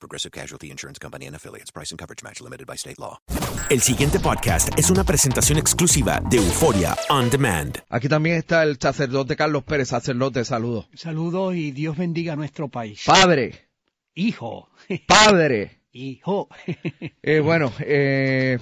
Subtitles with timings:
[0.00, 1.70] Progressive Casualty Insurance Company and Affiliates.
[1.70, 3.20] Price and coverage match limited by state law.
[3.68, 7.78] El siguiente podcast es una presentación exclusiva de Euforia On Demand.
[7.90, 10.88] Aquí también está el sacerdote Carlos Pérez, sacerdote, saludos.
[10.94, 13.02] Saludos y Dios bendiga a nuestro país.
[13.06, 13.68] Padre,
[14.14, 14.68] Hijo.
[15.06, 15.82] padre.
[15.92, 16.48] Hijo.
[17.22, 18.58] Eh, bueno, eh,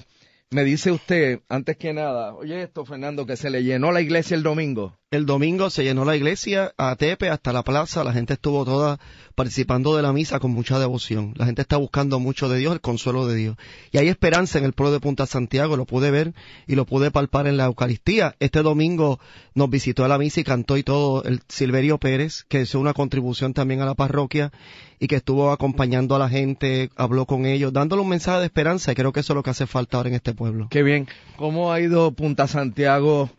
[0.51, 4.35] me dice usted, antes que nada, oye esto, Fernando, que se le llenó la iglesia
[4.35, 4.98] el domingo.
[5.11, 8.99] El domingo se llenó la iglesia a Tepe hasta la plaza, la gente estuvo toda
[9.33, 11.33] participando de la misa con mucha devoción.
[11.35, 13.57] La gente está buscando mucho de Dios, el consuelo de Dios.
[13.91, 16.35] Y hay esperanza en el pueblo de Punta Santiago, lo pude ver
[16.67, 18.35] y lo pude palpar en la Eucaristía.
[18.39, 19.19] Este domingo
[19.55, 22.93] nos visitó a la misa y cantó y todo el Silverio Pérez, que hizo una
[22.93, 24.51] contribución también a la parroquia
[24.99, 28.91] y que estuvo acompañando a la gente, habló con ellos, dándole un mensaje de esperanza
[28.91, 30.67] y creo que eso es lo que hace falta ahora en este pueblo.
[30.69, 31.07] Qué bien.
[31.35, 33.31] ¿Cómo ha ido Punta Santiago,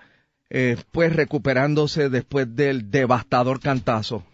[0.50, 4.24] eh, pues recuperándose después del devastador cantazo?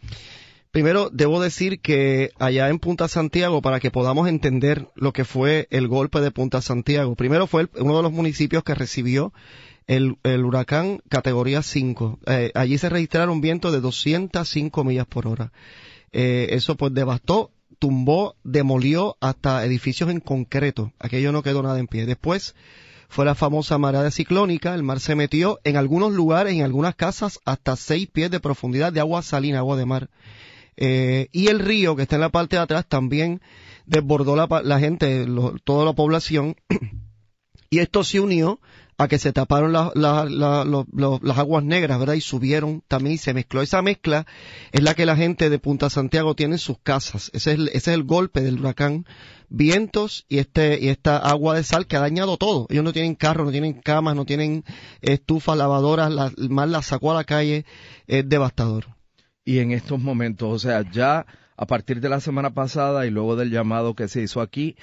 [0.71, 5.69] Primero, debo decir que allá en Punta Santiago, para que podamos entender lo que fue
[5.71, 9.33] el golpe de Punta Santiago, primero fue uno de los municipios que recibió
[9.87, 12.19] el, el huracán categoría 5.
[12.27, 15.53] Eh, allí se registraron vientos de 205 millas por hora.
[16.13, 20.93] Eh, eso pues devastó, tumbó, demolió hasta edificios en concreto.
[20.99, 22.07] Aquello no quedó nada en pie.
[22.07, 22.55] Después
[23.09, 27.41] fue la famosa marea ciclónica, el mar se metió en algunos lugares, en algunas casas,
[27.45, 30.11] hasta seis pies de profundidad de agua salina, agua de mar.
[30.77, 33.41] Eh, y el río que está en la parte de atrás también
[33.87, 35.27] desbordó la, gente,
[35.65, 36.57] toda la población,
[37.71, 38.61] y esto se unió
[38.99, 42.15] a que se taparon las aguas negras, ¿verdad?
[42.15, 43.61] Y subieron también y se mezcló.
[43.61, 44.27] Esa mezcla
[44.73, 47.31] es la que la gente de Punta Santiago tiene en sus casas.
[47.35, 49.05] Ese es el, ese es el golpe del huracán.
[49.49, 52.67] Vientos y este, y esta agua de sal que ha dañado todo.
[52.71, 54.65] Ellos no tienen carro, no tienen camas, no tienen
[55.03, 56.11] estufas, lavadoras,
[56.49, 57.67] mar la sacó a la calle.
[58.07, 58.87] Es devastador.
[59.45, 63.37] Y en estos momentos, o sea, ya a partir de la semana pasada y luego
[63.37, 64.77] del llamado que se hizo aquí,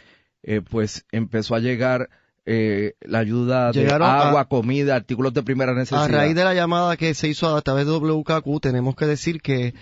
[0.44, 2.10] eh, pues empezó a llegar
[2.46, 6.04] eh, la ayuda de Llegaron a- agua, comida, artículos de primera necesidad.
[6.04, 9.42] A raíz de la llamada que se hizo a través de WKQ, tenemos que decir
[9.42, 9.74] que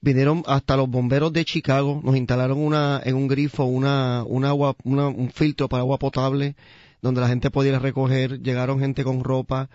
[0.00, 4.76] vinieron hasta los bomberos de Chicago, nos instalaron una, en un grifo una, un agua,
[4.84, 6.54] una- un filtro para agua potable,
[7.02, 9.68] donde la gente pudiera recoger, llegaron gente con ropa,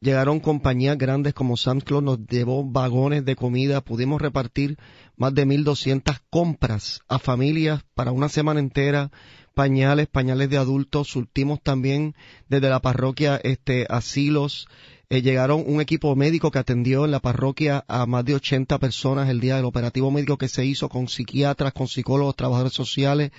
[0.00, 4.76] llegaron compañías grandes como Sam's Club, nos llevó vagones de comida, pudimos repartir
[5.16, 9.10] más de 1.200 compras a familias para una semana entera,
[9.54, 12.14] pañales, pañales de adultos, surtimos también
[12.48, 14.68] desde la parroquia este asilos,
[15.10, 19.28] eh, llegaron un equipo médico que atendió en la parroquia a más de 80 personas
[19.28, 23.30] el día del operativo médico que se hizo con psiquiatras, con psicólogos, trabajadores sociales,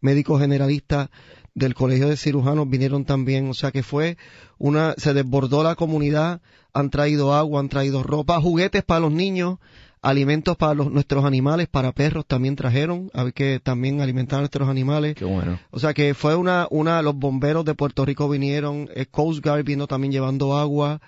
[0.00, 1.08] médicos generalistas.
[1.56, 4.16] del Colegio de Cirujanos vinieron también, o sea que fue
[4.58, 6.40] una, se desbordó la comunidad,
[6.72, 9.58] han traído agua, han traído ropa, juguetes para los niños,
[10.04, 14.68] alimentos para los, nuestros animales, para perros también trajeron, hay que también alimentar a nuestros
[14.68, 15.14] animales.
[15.14, 15.58] Qué bueno.
[15.70, 19.64] O sea que fue una, una, los bomberos de Puerto Rico vinieron, eh, Coast Guard
[19.64, 21.00] vino también llevando agua,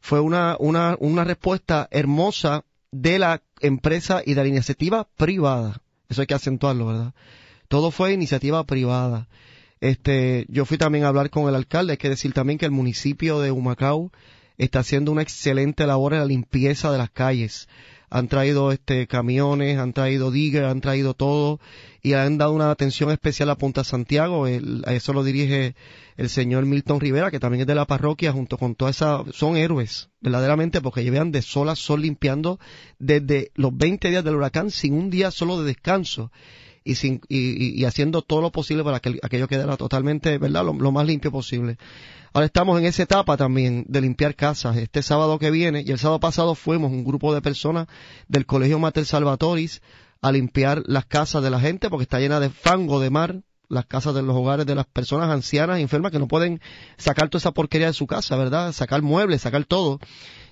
[0.00, 5.80] fue una, una, una respuesta hermosa de la empresa y de la iniciativa privada.
[6.10, 7.14] Eso hay que acentuarlo, ¿verdad?
[7.68, 9.28] Todo fue iniciativa privada.
[9.80, 12.70] Este, yo fui también a hablar con el alcalde, hay que decir también que el
[12.70, 14.12] municipio de Humacao
[14.58, 17.66] está haciendo una excelente labor en la limpieza de las calles
[18.14, 21.60] han traído este camiones, han traído digger, han traído todo
[22.02, 24.44] y han dado una atención especial a Punta Santiago.
[24.44, 25.74] a eso lo dirige
[26.18, 29.56] el señor Milton Rivera, que también es de la parroquia, junto con toda esa, son
[29.56, 32.60] héroes, verdaderamente, porque llevan de sol a sol limpiando
[32.98, 36.30] desde los 20 días del huracán sin un día solo de descanso.
[36.84, 41.06] Y, sin, y, haciendo todo lo posible para que aquello quedara totalmente, ¿verdad?, lo más
[41.06, 41.78] limpio posible.
[42.34, 44.78] Ahora estamos en esa etapa también de limpiar casas.
[44.78, 47.88] Este sábado que viene, y el sábado pasado fuimos un grupo de personas
[48.26, 49.82] del Colegio Mater Salvatoris
[50.22, 53.84] a limpiar las casas de la gente porque está llena de fango de mar, las
[53.84, 56.60] casas de los hogares de las personas ancianas enfermas que no pueden
[56.96, 58.72] sacar toda esa porquería de su casa, ¿verdad?
[58.72, 59.98] Sacar muebles, sacar todo.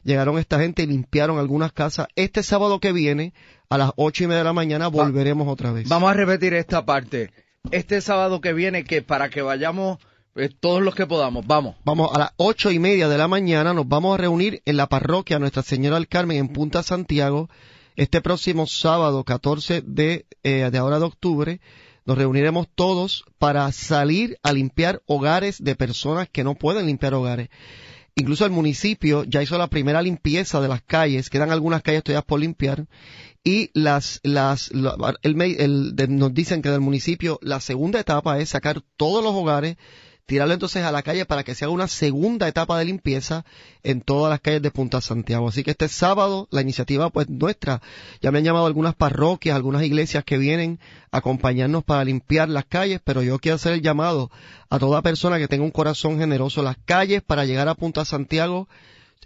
[0.04, 2.08] Llegaron esta gente y limpiaron algunas casas.
[2.14, 3.32] Este sábado que viene,
[3.70, 5.88] a las ocho y media de la mañana, volveremos otra vez.
[5.88, 7.31] Vamos a repetir esta parte.
[7.70, 9.99] Este sábado que viene, que para que vayamos
[10.34, 11.76] pues, todos los que podamos, vamos.
[11.84, 14.88] Vamos a las ocho y media de la mañana, nos vamos a reunir en la
[14.88, 17.49] parroquia Nuestra Señora del Carmen en Punta Santiago,
[17.94, 21.61] este próximo sábado 14 de, eh, de ahora de octubre.
[22.06, 27.50] Nos reuniremos todos para salir a limpiar hogares de personas que no pueden limpiar hogares.
[28.16, 32.26] Incluso el municipio ya hizo la primera limpieza de las calles, quedan algunas calles todavía
[32.26, 32.86] por limpiar,
[33.42, 34.70] y las, las,
[35.22, 39.76] el, nos dicen que del municipio la segunda etapa es sacar todos los hogares
[40.30, 43.44] tirarlo entonces a la calle para que se haga una segunda etapa de limpieza
[43.82, 45.48] en todas las calles de Punta Santiago.
[45.48, 47.82] Así que este sábado la iniciativa pues nuestra,
[48.22, 50.78] ya me han llamado algunas parroquias, algunas iglesias que vienen
[51.10, 54.30] a acompañarnos para limpiar las calles, pero yo quiero hacer el llamado
[54.68, 56.62] a toda persona que tenga un corazón generoso.
[56.62, 58.68] Las calles para llegar a Punta Santiago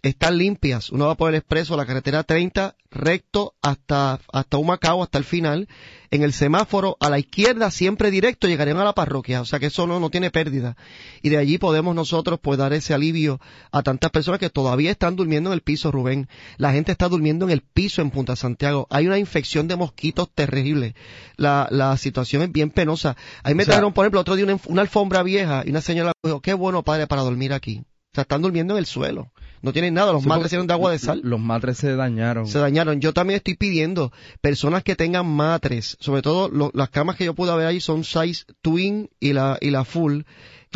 [0.09, 0.91] están limpias.
[0.91, 5.69] Uno va por el expreso, la carretera 30, recto hasta, hasta Humacao, hasta el final.
[6.11, 9.41] En el semáforo, a la izquierda, siempre directo, llegaremos a la parroquia.
[9.41, 10.77] O sea que eso no, no tiene pérdida.
[11.23, 13.41] Y de allí podemos nosotros pues dar ese alivio
[13.73, 16.29] a tantas personas que todavía están durmiendo en el piso, Rubén.
[16.59, 18.87] La gente está durmiendo en el piso en Punta Santiago.
[18.91, 20.95] Hay una infección de mosquitos terrible.
[21.37, 23.17] La, la situación es bien penosa.
[23.43, 26.53] Ahí me trajeron, por ejemplo, otro día una, alfombra vieja y una señora dijo, qué
[26.53, 27.79] bueno, padre, para dormir aquí.
[27.79, 29.33] O sea, están durmiendo en el suelo
[29.65, 31.23] no tienen nada, los sí, matres de agua de sal.
[31.25, 32.47] Los matres se dañaron.
[32.47, 33.01] Se dañaron.
[33.01, 34.13] Yo también estoy pidiendo
[34.43, 38.45] personas que tengan matres, sobre todo las camas que yo pude ver ahí son size
[38.61, 40.21] twin y la, y la full.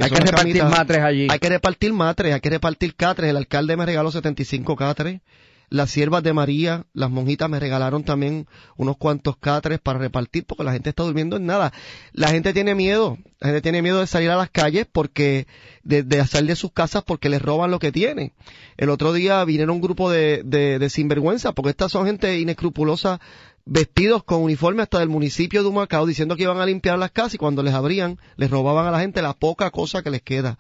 [0.01, 1.27] hay que repartir matres allí.
[1.31, 3.29] Hay que repartir matres, hay que repartir catres.
[3.29, 5.21] El alcalde me regaló 75 catres
[5.71, 10.65] las siervas de María, las monjitas me regalaron también unos cuantos catres para repartir porque
[10.65, 11.73] la gente está durmiendo en nada.
[12.13, 15.47] La gente tiene miedo, la gente tiene miedo de salir a las calles porque,
[15.83, 18.33] de, de salir de sus casas porque les roban lo que tienen.
[18.77, 23.21] El otro día vinieron un grupo de, de, de sinvergüenza porque estas son gente inescrupulosa
[23.71, 27.35] vestidos con uniforme hasta del municipio de Humacao diciendo que iban a limpiar las casas
[27.35, 30.59] y cuando les abrían les robaban a la gente la poca cosa que les queda.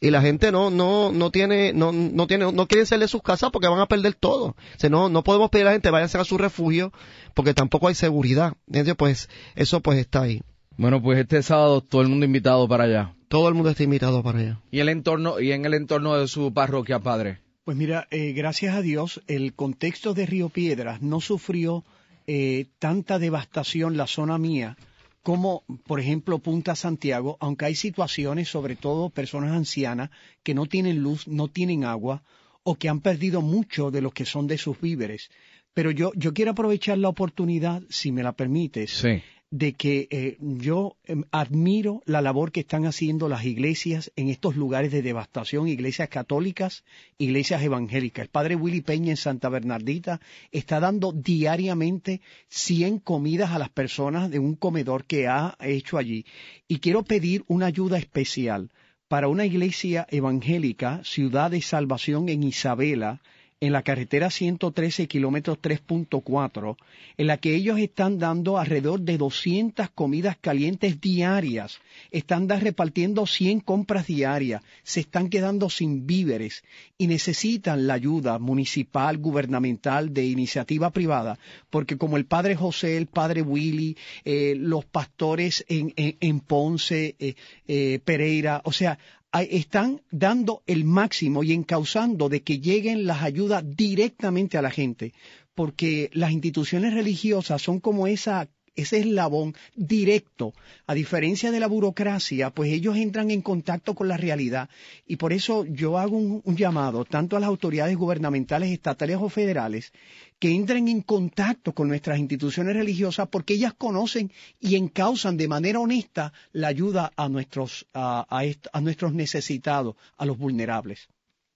[0.00, 3.22] Y la gente no no no tiene no no tiene no quieren salir de sus
[3.22, 4.48] casas porque van a perder todo.
[4.48, 6.92] O sea, no no podemos pedir a la gente váyanse a su refugio
[7.34, 10.42] porque tampoco hay seguridad entonces pues eso pues está ahí.
[10.76, 13.14] Bueno pues este sábado todo el mundo invitado para allá.
[13.28, 14.60] Todo el mundo está invitado para allá.
[14.70, 18.74] Y el entorno y en el entorno de su parroquia padre pues mira eh, gracias
[18.74, 21.84] a Dios el contexto de Río Piedras no sufrió
[22.26, 24.76] eh, tanta devastación la zona mía
[25.22, 30.10] como, por ejemplo, Punta Santiago, aunque hay situaciones, sobre todo personas ancianas,
[30.42, 32.24] que no tienen luz, no tienen agua,
[32.64, 35.30] o que han perdido mucho de lo que son de sus víveres.
[35.74, 40.38] Pero yo, yo quiero aprovechar la oportunidad, si me la permites, sí de que eh,
[40.40, 45.68] yo em, admiro la labor que están haciendo las iglesias en estos lugares de devastación,
[45.68, 46.84] iglesias católicas,
[47.18, 48.22] iglesias evangélicas.
[48.22, 54.30] El padre Willy Peña en Santa Bernardita está dando diariamente 100 comidas a las personas
[54.30, 56.24] de un comedor que ha hecho allí.
[56.66, 58.70] Y quiero pedir una ayuda especial
[59.06, 63.20] para una iglesia evangélica, Ciudad de Salvación en Isabela,
[63.62, 66.76] en la carretera 113 kilómetros 3.4,
[67.16, 71.78] en la que ellos están dando alrededor de 200 comidas calientes diarias,
[72.10, 76.64] están repartiendo 100 compras diarias, se están quedando sin víveres
[76.98, 81.38] y necesitan la ayuda municipal, gubernamental, de iniciativa privada,
[81.70, 87.36] porque como el padre José, el padre Willy, eh, los pastores en, Ponce, eh,
[87.68, 88.98] eh, Pereira, o sea,
[89.40, 95.14] están dando el máximo y encauzando de que lleguen las ayudas directamente a la gente,
[95.54, 100.54] porque las instituciones religiosas son como esa ese eslabón directo.
[100.86, 104.68] A diferencia de la burocracia, pues ellos entran en contacto con la realidad.
[105.06, 109.92] Y por eso yo hago un, llamado tanto a las autoridades gubernamentales, estatales o federales,
[110.38, 115.80] que entren en contacto con nuestras instituciones religiosas porque ellas conocen y encausan de manera
[115.80, 118.26] honesta la ayuda a nuestros, a,
[118.72, 121.08] a nuestros necesitados, a los vulnerables.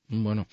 [0.08, 0.46] Bueno,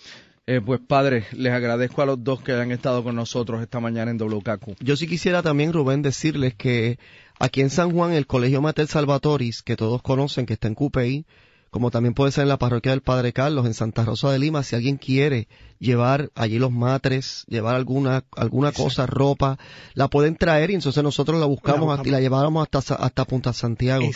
[0.45, 4.11] eh, pues padre, les agradezco a los dos que hayan estado con nosotros esta mañana
[4.11, 4.75] en WKQ.
[4.79, 6.99] Yo sí quisiera también, Rubén, decirles que
[7.39, 11.25] aquí en San Juan, el Colegio Mater Salvatoris, que todos conocen, que está en QPI,
[11.73, 14.61] como también puede ser en la parroquia del Padre Carlos, en Santa Rosa de Lima,
[14.61, 15.47] si alguien quiere
[15.79, 19.57] llevar allí los matres, llevar alguna, alguna cosa, ropa,
[19.95, 24.07] la pueden traer y entonces nosotros la buscamos y la lleváramos hasta, hasta Punta Santiago.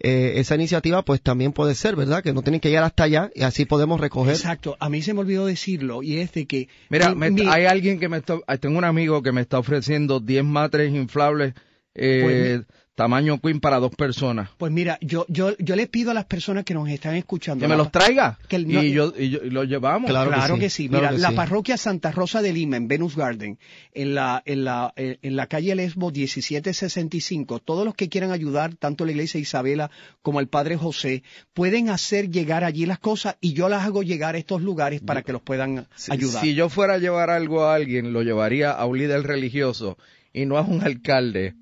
[0.00, 2.24] Eh, esa iniciativa pues también puede ser, ¿verdad?
[2.24, 4.34] Que no tienen que llegar hasta allá y así podemos recoger.
[4.34, 6.68] Exacto, a mí se me olvidó decirlo y es de que...
[6.88, 7.14] Mira,
[7.48, 11.54] hay alguien que me está, tengo un amigo que me está ofreciendo 10 matres inflables.
[11.94, 14.48] Eh, pues Tamaño Queen para dos personas.
[14.56, 17.62] Pues mira, yo, yo, yo les pido a las personas que nos están escuchando.
[17.62, 18.38] Que me los traiga.
[18.48, 20.10] Que y, yo, y, los llevamos.
[20.10, 20.88] Claro, que sí.
[20.88, 23.58] Mira, la parroquia Santa Rosa de Lima, en Venus Garden,
[23.92, 29.04] en la, en la, en la calle Lesbo 1765, todos los que quieran ayudar, tanto
[29.04, 29.90] la iglesia Isabela
[30.22, 31.22] como el Padre José,
[31.52, 35.20] pueden hacer llegar allí las cosas y yo las hago llegar a estos lugares para
[35.20, 36.42] que los puedan ayudar.
[36.42, 39.98] Si yo fuera a llevar algo a alguien, lo llevaría a un líder religioso
[40.32, 41.54] y no a un alcalde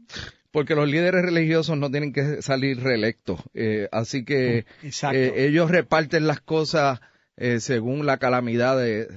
[0.54, 3.40] porque los líderes religiosos no tienen que salir reelectos.
[3.54, 7.00] Eh, así que mm, eh, ellos reparten las cosas
[7.36, 9.08] eh, según la calamidad de,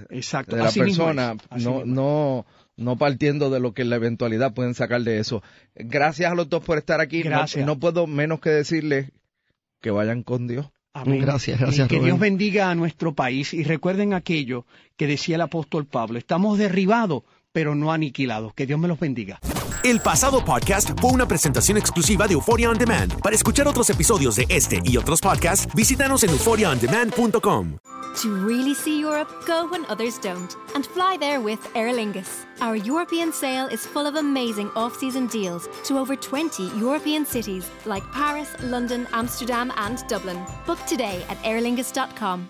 [0.47, 5.19] la persona, no, no, no partiendo de lo que en la eventualidad pueden sacar de
[5.19, 5.43] eso.
[5.75, 7.21] Gracias a los dos por estar aquí.
[7.21, 7.63] Gracias.
[7.63, 9.11] No, puedo menos que decirles
[9.79, 10.65] que vayan con Dios.
[10.91, 11.21] Amén.
[11.21, 11.87] Gracias, gracias.
[11.87, 14.65] que Dios bendiga a nuestro país y recuerden aquello
[14.95, 16.17] que decía el apóstol Pablo.
[16.17, 18.55] Estamos derribados, pero no aniquilados.
[18.55, 19.39] Que Dios me los bendiga.
[19.87, 23.21] El pasado podcast fue una presentación exclusiva de Euphoria On Demand.
[23.21, 27.77] Para escuchar otros episodios de este y otros podcasts, visítanos en euphoriaondemand.com.
[28.21, 32.45] To really see Europe, go when others don't, and fly there with Aer Lingus.
[32.59, 38.03] Our European sale is full of amazing off-season deals to over 20 European cities like
[38.11, 40.43] Paris, London, Amsterdam, and Dublin.
[40.65, 42.49] Book today at aerlingus.com.